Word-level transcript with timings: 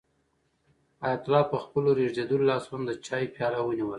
حیات 1.03 1.23
الله 1.27 1.43
په 1.51 1.57
خپلو 1.63 1.89
ریږېدلو 1.99 2.47
لاسونو 2.51 2.83
د 2.87 2.91
چایو 3.05 3.33
پیاله 3.35 3.59
ونیوله. 3.63 3.89